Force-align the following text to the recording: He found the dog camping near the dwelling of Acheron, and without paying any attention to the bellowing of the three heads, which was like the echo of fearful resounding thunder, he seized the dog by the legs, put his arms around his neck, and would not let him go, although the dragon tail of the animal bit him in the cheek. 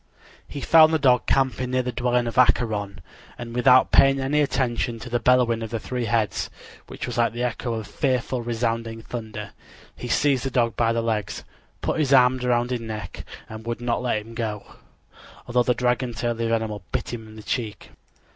He 0.47 0.61
found 0.61 0.91
the 0.91 0.97
dog 0.97 1.27
camping 1.27 1.69
near 1.69 1.83
the 1.83 1.91
dwelling 1.91 2.25
of 2.25 2.39
Acheron, 2.39 3.01
and 3.37 3.53
without 3.53 3.91
paying 3.91 4.19
any 4.19 4.41
attention 4.41 4.97
to 4.97 5.11
the 5.11 5.19
bellowing 5.19 5.61
of 5.61 5.69
the 5.69 5.79
three 5.79 6.05
heads, 6.05 6.49
which 6.87 7.05
was 7.05 7.19
like 7.19 7.33
the 7.33 7.43
echo 7.43 7.75
of 7.75 7.85
fearful 7.85 8.41
resounding 8.41 9.03
thunder, 9.03 9.51
he 9.95 10.07
seized 10.07 10.43
the 10.43 10.49
dog 10.49 10.75
by 10.75 10.91
the 10.91 11.03
legs, 11.03 11.43
put 11.81 11.99
his 11.99 12.13
arms 12.13 12.43
around 12.43 12.71
his 12.71 12.81
neck, 12.81 13.23
and 13.47 13.67
would 13.67 13.79
not 13.79 14.01
let 14.01 14.25
him 14.25 14.33
go, 14.33 14.77
although 15.45 15.61
the 15.61 15.75
dragon 15.75 16.15
tail 16.15 16.31
of 16.31 16.39
the 16.39 16.51
animal 16.51 16.81
bit 16.91 17.13
him 17.13 17.27
in 17.27 17.35
the 17.35 17.43
cheek. 17.43 17.91